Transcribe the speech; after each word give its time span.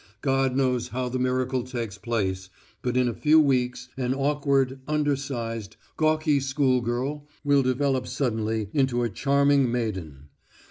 God 0.23 0.55
knows 0.55 0.87
how 0.87 1.09
the 1.09 1.19
miracle 1.19 1.61
takes 1.63 1.99
place, 1.99 2.49
but 2.81 2.97
in 2.97 3.07
a 3.07 3.13
few 3.13 3.39
weeks, 3.39 3.87
an 3.97 4.15
awkward, 4.15 4.79
undersized, 4.87 5.75
gawky 5.95 6.39
schoolgirl 6.39 7.27
will 7.43 7.61
develop 7.61 8.07
suddenly 8.07 8.71
into 8.73 9.03
a 9.03 9.09
charming 9.09 9.71
maiden. 9.71 10.29